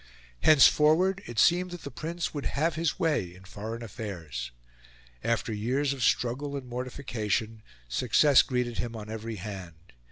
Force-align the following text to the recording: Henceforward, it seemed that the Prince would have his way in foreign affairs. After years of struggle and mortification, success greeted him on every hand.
Henceforward, 0.39 1.21
it 1.27 1.37
seemed 1.37 1.69
that 1.69 1.83
the 1.83 1.91
Prince 1.91 2.33
would 2.33 2.47
have 2.57 2.73
his 2.73 2.97
way 2.97 3.35
in 3.35 3.43
foreign 3.45 3.83
affairs. 3.83 4.49
After 5.23 5.53
years 5.53 5.93
of 5.93 6.01
struggle 6.01 6.57
and 6.57 6.67
mortification, 6.67 7.61
success 7.87 8.41
greeted 8.41 8.79
him 8.79 8.95
on 8.95 9.11
every 9.11 9.35
hand. 9.35 9.93